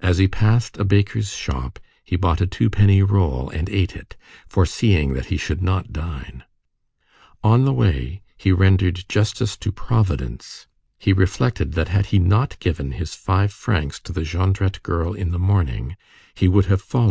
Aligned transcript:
As 0.00 0.18
he 0.18 0.26
passed 0.26 0.76
a 0.76 0.84
baker's 0.84 1.32
shop, 1.34 1.78
he 2.02 2.16
bought 2.16 2.40
a 2.40 2.48
two 2.48 2.68
penny 2.68 3.00
roll, 3.00 3.48
and 3.50 3.70
ate 3.70 3.94
it, 3.94 4.16
foreseeing 4.48 5.12
that 5.14 5.26
he 5.26 5.36
should 5.36 5.62
not 5.62 5.92
dine. 5.92 6.42
On 7.44 7.64
the 7.64 7.72
way, 7.72 8.22
he 8.36 8.50
rendered 8.50 9.04
justice 9.08 9.56
to 9.58 9.70
Providence. 9.70 10.66
He 10.98 11.12
reflected 11.12 11.74
that 11.74 11.86
had 11.86 12.06
he 12.06 12.18
not 12.18 12.58
given 12.58 12.90
his 12.90 13.14
five 13.14 13.52
francs 13.52 14.00
to 14.00 14.12
the 14.12 14.22
Jondrette 14.24 14.82
girl 14.82 15.14
in 15.14 15.30
the 15.30 15.38
morning, 15.38 15.94
he 16.34 16.48
would 16.48 16.66
have 16.66 16.82
followed 16.82 17.10